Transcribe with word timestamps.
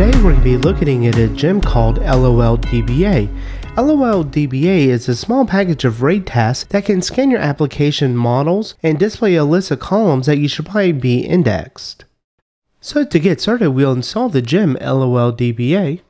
Today 0.00 0.16
we're 0.22 0.32
going 0.32 0.36
to 0.36 0.42
be 0.42 0.56
looking 0.56 1.06
at 1.06 1.18
a 1.18 1.28
gem 1.28 1.60
called 1.60 1.98
LOLDBA. 1.98 3.28
LOLDBA 3.76 4.86
is 4.86 5.10
a 5.10 5.14
small 5.14 5.44
package 5.44 5.84
of 5.84 6.00
rake 6.00 6.22
tasks 6.24 6.66
that 6.70 6.86
can 6.86 7.02
scan 7.02 7.30
your 7.30 7.40
application 7.40 8.16
models 8.16 8.76
and 8.82 8.98
display 8.98 9.34
a 9.34 9.44
list 9.44 9.70
of 9.70 9.80
columns 9.80 10.24
that 10.24 10.38
you 10.38 10.48
should 10.48 10.64
probably 10.64 10.92
be 10.92 11.20
indexed. 11.20 12.06
So 12.80 13.04
to 13.04 13.18
get 13.18 13.42
started, 13.42 13.72
we'll 13.72 13.92
install 13.92 14.30
the 14.30 14.40
gem 14.40 14.78
LOLDBA. 14.80 16.00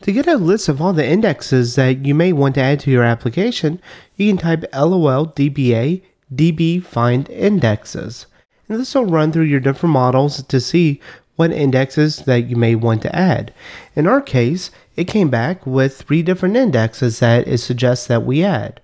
To 0.00 0.12
get 0.12 0.26
a 0.26 0.34
list 0.34 0.68
of 0.68 0.82
all 0.82 0.92
the 0.92 1.08
indexes 1.08 1.76
that 1.76 2.04
you 2.04 2.16
may 2.16 2.32
want 2.32 2.56
to 2.56 2.62
add 2.62 2.80
to 2.80 2.90
your 2.90 3.04
application, 3.04 3.80
you 4.16 4.28
can 4.28 4.38
type 4.38 4.64
LOLDBA 4.72 6.02
db 6.34 6.82
find 6.82 7.30
indexes. 7.30 8.26
And 8.68 8.80
this 8.80 8.92
will 8.92 9.06
run 9.06 9.30
through 9.30 9.44
your 9.44 9.60
different 9.60 9.92
models 9.92 10.42
to 10.42 10.60
see 10.60 11.00
what 11.36 11.52
indexes 11.52 12.18
that 12.18 12.48
you 12.48 12.56
may 12.56 12.74
want 12.74 13.02
to 13.02 13.14
add. 13.14 13.52
In 13.96 14.06
our 14.06 14.20
case, 14.20 14.70
it 14.96 15.04
came 15.04 15.30
back 15.30 15.66
with 15.66 15.96
three 15.96 16.22
different 16.22 16.56
indexes 16.56 17.18
that 17.18 17.48
it 17.48 17.58
suggests 17.58 18.06
that 18.06 18.24
we 18.24 18.44
add. 18.44 18.80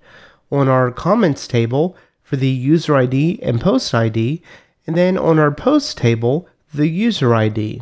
On 0.51 0.67
our 0.67 0.91
comments 0.91 1.47
table 1.47 1.95
for 2.23 2.35
the 2.35 2.49
user 2.49 2.95
ID 2.95 3.39
and 3.41 3.61
post 3.61 3.93
ID, 3.93 4.41
and 4.85 4.97
then 4.97 5.17
on 5.17 5.39
our 5.39 5.51
post 5.51 5.97
table, 5.97 6.47
the 6.73 6.87
user 6.87 7.33
ID. 7.33 7.81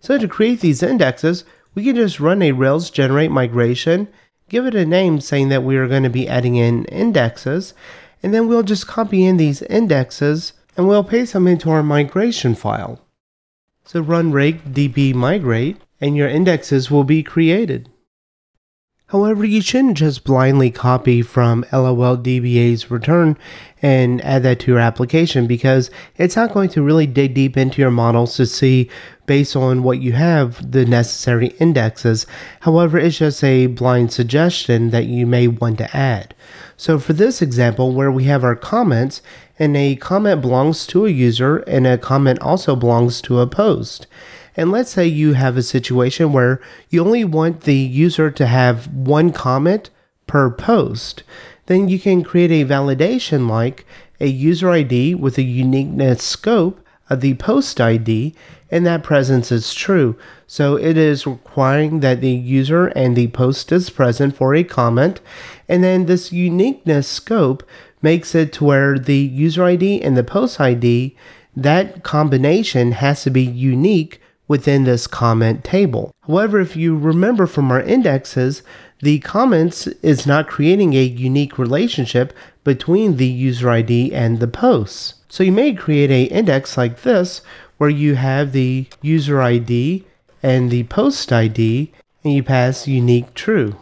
So 0.00 0.18
to 0.18 0.28
create 0.28 0.60
these 0.60 0.82
indexes, 0.82 1.44
we 1.74 1.84
can 1.84 1.96
just 1.96 2.20
run 2.20 2.42
a 2.42 2.52
Rails 2.52 2.90
generate 2.90 3.30
migration, 3.30 4.08
give 4.48 4.66
it 4.66 4.74
a 4.74 4.86
name 4.86 5.20
saying 5.20 5.48
that 5.48 5.62
we 5.62 5.76
are 5.76 5.88
going 5.88 6.02
to 6.02 6.10
be 6.10 6.28
adding 6.28 6.56
in 6.56 6.84
indexes, 6.86 7.74
and 8.22 8.32
then 8.32 8.48
we'll 8.48 8.62
just 8.62 8.86
copy 8.86 9.24
in 9.24 9.36
these 9.36 9.62
indexes 9.62 10.52
and 10.76 10.88
we'll 10.88 11.04
paste 11.04 11.32
them 11.32 11.46
into 11.46 11.70
our 11.70 11.82
migration 11.82 12.54
file. 12.54 13.00
So 13.86 14.00
run 14.00 14.32
rake 14.32 14.64
db 14.64 15.14
migrate 15.14 15.76
and 16.00 16.16
your 16.16 16.28
indexes 16.28 16.90
will 16.90 17.04
be 17.04 17.22
created. 17.22 17.88
However, 19.10 19.44
you 19.44 19.60
shouldn't 19.60 19.98
just 19.98 20.24
blindly 20.24 20.72
copy 20.72 21.22
from 21.22 21.62
LOLDBA's 21.70 22.90
return 22.90 23.38
and 23.80 24.20
add 24.24 24.42
that 24.42 24.58
to 24.60 24.72
your 24.72 24.80
application 24.80 25.46
because 25.46 25.92
it's 26.16 26.34
not 26.34 26.52
going 26.52 26.70
to 26.70 26.82
really 26.82 27.06
dig 27.06 27.32
deep 27.32 27.56
into 27.56 27.80
your 27.80 27.92
models 27.92 28.34
to 28.34 28.46
see, 28.46 28.90
based 29.26 29.54
on 29.54 29.84
what 29.84 30.00
you 30.00 30.14
have, 30.14 30.72
the 30.72 30.84
necessary 30.84 31.48
indexes. 31.60 32.26
However, 32.62 32.98
it's 32.98 33.18
just 33.18 33.44
a 33.44 33.68
blind 33.68 34.12
suggestion 34.12 34.90
that 34.90 35.06
you 35.06 35.24
may 35.24 35.46
want 35.46 35.78
to 35.78 35.96
add. 35.96 36.34
So, 36.76 36.98
for 36.98 37.12
this 37.12 37.40
example, 37.40 37.92
where 37.92 38.10
we 38.10 38.24
have 38.24 38.42
our 38.42 38.56
comments, 38.56 39.22
and 39.56 39.76
a 39.76 39.94
comment 39.94 40.40
belongs 40.40 40.84
to 40.88 41.06
a 41.06 41.10
user, 41.10 41.58
and 41.58 41.86
a 41.86 41.96
comment 41.96 42.40
also 42.40 42.74
belongs 42.74 43.22
to 43.22 43.38
a 43.38 43.46
post. 43.46 44.08
And 44.56 44.72
let's 44.72 44.90
say 44.90 45.06
you 45.06 45.34
have 45.34 45.56
a 45.56 45.62
situation 45.62 46.32
where 46.32 46.60
you 46.88 47.04
only 47.04 47.24
want 47.24 47.62
the 47.62 47.76
user 47.76 48.30
to 48.30 48.46
have 48.46 48.86
one 48.88 49.32
comment 49.32 49.90
per 50.26 50.50
post. 50.50 51.22
Then 51.66 51.88
you 51.88 51.98
can 51.98 52.24
create 52.24 52.50
a 52.50 52.68
validation 52.68 53.48
like 53.48 53.84
a 54.18 54.26
user 54.26 54.70
ID 54.70 55.14
with 55.14 55.36
a 55.36 55.42
uniqueness 55.42 56.22
scope 56.22 56.80
of 57.08 57.20
the 57.20 57.34
post 57.34 57.80
ID, 57.80 58.34
and 58.70 58.86
that 58.86 59.02
presence 59.02 59.52
is 59.52 59.74
true. 59.74 60.16
So 60.46 60.76
it 60.76 60.96
is 60.96 61.26
requiring 61.26 62.00
that 62.00 62.20
the 62.20 62.30
user 62.30 62.86
and 62.88 63.14
the 63.14 63.28
post 63.28 63.70
is 63.70 63.90
present 63.90 64.34
for 64.34 64.54
a 64.54 64.64
comment. 64.64 65.20
And 65.68 65.84
then 65.84 66.06
this 66.06 66.32
uniqueness 66.32 67.06
scope 67.06 67.62
makes 68.02 68.34
it 68.34 68.52
to 68.54 68.64
where 68.64 68.98
the 68.98 69.18
user 69.18 69.64
ID 69.64 70.02
and 70.02 70.16
the 70.16 70.24
post 70.24 70.60
ID, 70.60 71.16
that 71.54 72.02
combination 72.02 72.92
has 72.92 73.22
to 73.22 73.30
be 73.30 73.42
unique 73.42 74.20
within 74.48 74.84
this 74.84 75.06
comment 75.06 75.64
table. 75.64 76.12
However, 76.26 76.60
if 76.60 76.76
you 76.76 76.96
remember 76.96 77.46
from 77.46 77.70
our 77.70 77.80
indexes, 77.80 78.62
the 79.00 79.18
comments 79.20 79.86
is 79.86 80.26
not 80.26 80.48
creating 80.48 80.94
a 80.94 81.02
unique 81.02 81.58
relationship 81.58 82.32
between 82.64 83.16
the 83.16 83.26
user 83.26 83.70
ID 83.70 84.14
and 84.14 84.40
the 84.40 84.48
posts. 84.48 85.14
So 85.28 85.44
you 85.44 85.52
may 85.52 85.74
create 85.74 86.10
a 86.10 86.24
index 86.24 86.76
like 86.76 87.02
this 87.02 87.42
where 87.78 87.90
you 87.90 88.14
have 88.14 88.52
the 88.52 88.86
user 89.02 89.42
ID 89.42 90.04
and 90.42 90.70
the 90.70 90.84
post 90.84 91.32
ID 91.32 91.92
and 92.24 92.32
you 92.32 92.42
pass 92.42 92.88
unique 92.88 93.34
true. 93.34 93.76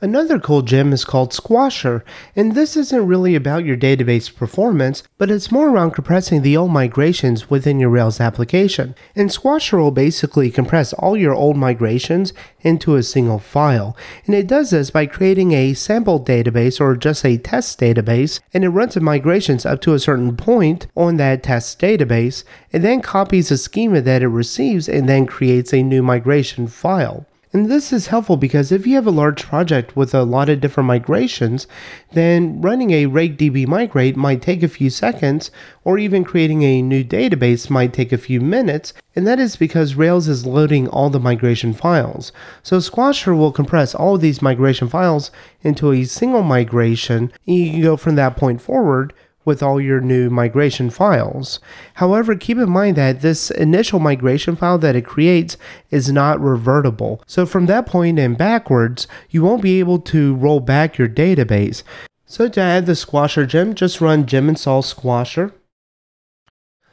Another 0.00 0.38
cool 0.38 0.62
gem 0.62 0.92
is 0.92 1.04
called 1.04 1.32
Squasher, 1.32 2.04
and 2.36 2.54
this 2.54 2.76
isn't 2.76 3.08
really 3.08 3.34
about 3.34 3.64
your 3.64 3.76
database 3.76 4.32
performance, 4.32 5.02
but 5.18 5.28
it's 5.28 5.50
more 5.50 5.70
around 5.70 5.90
compressing 5.90 6.42
the 6.42 6.56
old 6.56 6.70
migrations 6.70 7.50
within 7.50 7.80
your 7.80 7.90
Rails 7.90 8.20
application. 8.20 8.94
And 9.16 9.28
Squasher 9.30 9.76
will 9.76 9.90
basically 9.90 10.52
compress 10.52 10.92
all 10.92 11.16
your 11.16 11.34
old 11.34 11.56
migrations 11.56 12.32
into 12.60 12.94
a 12.94 13.02
single 13.02 13.40
file, 13.40 13.96
and 14.24 14.36
it 14.36 14.46
does 14.46 14.70
this 14.70 14.90
by 14.90 15.06
creating 15.06 15.50
a 15.50 15.74
sample 15.74 16.24
database 16.24 16.80
or 16.80 16.94
just 16.94 17.24
a 17.24 17.36
test 17.36 17.80
database, 17.80 18.38
and 18.54 18.62
it 18.62 18.68
runs 18.68 18.94
the 18.94 19.00
migrations 19.00 19.66
up 19.66 19.80
to 19.80 19.94
a 19.94 19.98
certain 19.98 20.36
point 20.36 20.86
on 20.96 21.16
that 21.16 21.42
test 21.42 21.80
database, 21.80 22.44
and 22.72 22.84
then 22.84 23.00
copies 23.00 23.48
the 23.48 23.56
schema 23.56 24.00
that 24.00 24.22
it 24.22 24.28
receives 24.28 24.88
and 24.88 25.08
then 25.08 25.26
creates 25.26 25.74
a 25.74 25.82
new 25.82 26.04
migration 26.04 26.68
file. 26.68 27.26
And 27.50 27.70
this 27.70 27.94
is 27.94 28.08
helpful 28.08 28.36
because 28.36 28.70
if 28.70 28.86
you 28.86 28.94
have 28.96 29.06
a 29.06 29.10
large 29.10 29.44
project 29.44 29.96
with 29.96 30.14
a 30.14 30.22
lot 30.22 30.50
of 30.50 30.60
different 30.60 30.86
migrations, 30.86 31.66
then 32.12 32.60
running 32.60 32.90
a 32.90 33.06
RakeDB 33.06 33.66
migrate 33.66 34.16
might 34.16 34.42
take 34.42 34.62
a 34.62 34.68
few 34.68 34.90
seconds, 34.90 35.50
or 35.82 35.96
even 35.96 36.24
creating 36.24 36.62
a 36.62 36.82
new 36.82 37.02
database 37.02 37.70
might 37.70 37.94
take 37.94 38.12
a 38.12 38.18
few 38.18 38.42
minutes, 38.42 38.92
and 39.16 39.26
that 39.26 39.38
is 39.38 39.56
because 39.56 39.94
Rails 39.94 40.28
is 40.28 40.44
loading 40.44 40.88
all 40.88 41.08
the 41.08 41.18
migration 41.18 41.72
files. 41.72 42.32
So 42.62 42.78
Squasher 42.78 43.36
will 43.36 43.52
compress 43.52 43.94
all 43.94 44.16
of 44.16 44.20
these 44.20 44.42
migration 44.42 44.88
files 44.88 45.30
into 45.62 45.90
a 45.92 46.04
single 46.04 46.42
migration, 46.42 47.32
and 47.46 47.56
you 47.56 47.70
can 47.70 47.82
go 47.82 47.96
from 47.96 48.16
that 48.16 48.36
point 48.36 48.60
forward 48.60 49.14
with 49.48 49.62
all 49.62 49.80
your 49.80 50.00
new 50.00 50.30
migration 50.30 50.90
files. 50.90 51.58
However, 51.94 52.36
keep 52.36 52.58
in 52.58 52.70
mind 52.70 52.96
that 52.96 53.22
this 53.22 53.50
initial 53.50 53.98
migration 53.98 54.54
file 54.54 54.78
that 54.78 54.94
it 54.94 55.06
creates 55.06 55.56
is 55.90 56.12
not 56.12 56.40
revertible. 56.40 57.22
So 57.26 57.46
from 57.46 57.66
that 57.66 57.86
point 57.86 58.18
and 58.18 58.38
backwards, 58.38 59.08
you 59.30 59.42
won't 59.42 59.62
be 59.62 59.80
able 59.80 59.98
to 60.00 60.36
roll 60.36 60.60
back 60.60 60.98
your 60.98 61.08
database. 61.08 61.82
So 62.26 62.48
to 62.48 62.60
add 62.60 62.84
the 62.84 62.92
Squasher 62.92 63.48
gem, 63.48 63.74
just 63.74 64.02
run 64.02 64.26
gem 64.26 64.50
install 64.50 64.82
Squasher. 64.82 65.52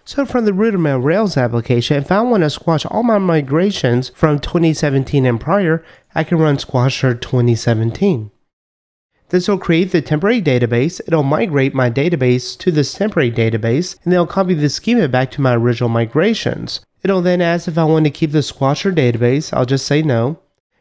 So 0.06 0.26
from 0.26 0.46
the 0.46 0.54
root 0.54 0.76
of 0.76 0.82
my 0.82 0.94
Rails 0.94 1.36
application, 1.36 1.98
if 1.98 2.12
I 2.12 2.22
want 2.22 2.44
to 2.44 2.50
squash 2.50 2.86
all 2.86 3.04
my 3.04 3.18
migrations 3.18 4.10
from 4.10 4.40
2017 4.40 5.26
and 5.26 5.42
prior, 5.42 5.84
I 6.14 6.24
can 6.24 6.38
run 6.38 6.58
Squasher 6.58 7.20
2017. 7.20 8.32
This 9.36 9.50
will 9.50 9.58
create 9.58 9.92
the 9.92 10.02
temporary 10.02 10.42
database, 10.42 11.02
it'll 11.06 11.22
migrate 11.22 11.74
my 11.74 11.90
database 11.90 12.58
to 12.58 12.72
this 12.72 12.94
temporary 12.94 13.30
database, 13.30 14.02
and 14.02 14.14
then 14.14 14.14
it'll 14.14 14.28
copy 14.28 14.54
the 14.54 14.70
schema 14.70 15.10
back 15.10 15.30
to 15.32 15.42
my 15.42 15.54
original 15.56 15.90
migrations. 15.90 16.80
It'll 17.04 17.22
then 17.22 17.42
ask 17.42 17.68
if 17.68 17.78
I 17.78 17.84
want 17.84 18.06
to 18.06 18.12
keep 18.12 18.32
the 18.32 18.40
Squasher 18.40 18.96
database, 18.96 19.52
I'll 19.52 19.66
just 19.66 19.86
say 19.86 20.02
no. 20.02 20.40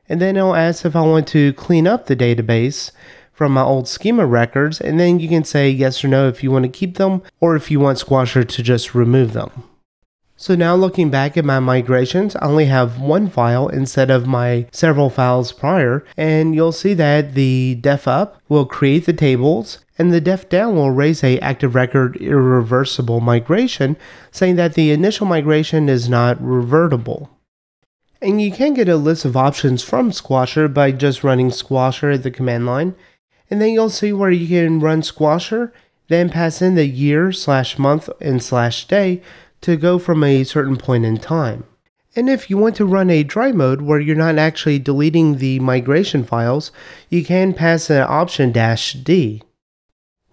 And 0.09 0.21
then 0.21 0.37
it'll 0.37 0.55
ask 0.55 0.85
if 0.85 0.95
I 0.95 1.01
want 1.01 1.27
to 1.29 1.53
clean 1.55 1.89
up 1.89 2.07
the 2.07 2.15
database 2.15 2.93
from 3.33 3.55
my 3.55 3.63
old 3.63 3.89
schema 3.89 4.25
records, 4.25 4.81
and 4.81 5.01
then 5.01 5.19
you 5.19 5.29
can 5.29 5.43
say 5.43 5.69
yes 5.69 6.05
or 6.05 6.07
no 6.07 6.29
if 6.29 6.45
you 6.45 6.53
want 6.53 6.63
to 6.63 6.69
keep 6.69 6.97
them, 6.97 7.23
or 7.41 7.57
if 7.57 7.73
you 7.73 7.81
want 7.81 7.99
Squasher 7.99 8.47
to 8.47 8.63
just 8.63 8.95
remove 8.95 9.33
them. 9.33 9.65
So 10.37 10.57
now 10.57 10.75
looking 10.75 11.11
back 11.11 11.37
at 11.37 11.45
my 11.45 11.61
migrations, 11.61 12.35
I 12.37 12.47
only 12.47 12.65
have 12.65 13.01
one 13.01 13.29
file 13.29 13.69
instead 13.69 14.11
of 14.11 14.27
my 14.27 14.67
several 14.73 15.09
files 15.09 15.53
prior, 15.53 16.05
and 16.17 16.55
you'll 16.55 16.73
see 16.73 16.93
that 16.95 17.35
the 17.35 17.77
def 17.77 18.09
up 18.09 18.43
will 18.49 18.67
create 18.67 19.07
the 19.07 19.13
tables 19.13 19.79
and 19.97 20.13
the 20.13 20.21
def 20.21 20.49
down 20.49 20.75
will 20.75 20.91
raise 20.91 21.23
a 21.23 21.39
active 21.39 21.75
record 21.75 22.17
irreversible 22.17 23.21
migration 23.21 23.97
saying 24.33 24.57
that 24.57 24.75
the 24.75 24.91
initial 24.91 25.27
migration 25.27 25.89
is 25.89 26.09
not 26.09 26.43
revertible. 26.43 27.31
And 28.21 28.41
you 28.41 28.51
can 28.51 28.75
get 28.75 28.89
a 28.89 28.97
list 28.97 29.25
of 29.25 29.37
options 29.37 29.83
from 29.85 30.11
Squasher 30.11 30.73
by 30.73 30.91
just 30.93 31.23
running 31.23 31.51
Squasher 31.51 32.13
at 32.13 32.23
the 32.23 32.31
command 32.31 32.67
line. 32.67 32.95
And 33.51 33.61
then 33.61 33.73
you'll 33.73 33.91
see 33.91 34.13
where 34.13 34.31
you 34.31 34.49
can 34.49 34.81
run 34.81 35.03
Squasher, 35.03 35.73
then 36.09 36.31
pass 36.31 36.61
in 36.61 36.75
the 36.75 36.87
year 36.87 37.31
slash 37.33 37.79
month 37.79 38.09
and 38.21 38.43
slash 38.43 38.89
day 38.89 39.23
to 39.65 39.77
go 39.77 39.99
from 39.99 40.23
a 40.23 40.45
certain 40.45 40.77
point 40.77 41.05
in 41.05 41.17
time. 41.17 41.65
And 42.15 42.29
if 42.29 42.49
you 42.49 42.59
want 42.59 42.77
to 42.77 42.85
run 42.85 43.11
a 43.11 43.25
dry 43.25 43.51
mode 43.51 43.81
where 43.81 43.99
you're 43.99 44.15
not 44.15 44.39
actually 44.39 44.79
deleting 44.79 45.39
the 45.39 45.59
migration 45.59 46.23
files, 46.23 46.71
you 47.09 47.25
can 47.25 47.55
pass 47.55 47.91
an 47.91 48.03
option 48.03 48.53
dash 48.53 48.93
D. 48.93 49.43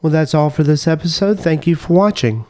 Well, 0.01 0.11
that's 0.11 0.35
all 0.35 0.49
for 0.49 0.63
this 0.63 0.87
episode. 0.87 1.39
Thank 1.39 1.65
you 1.65 1.75
for 1.75 1.93
watching. 1.93 2.45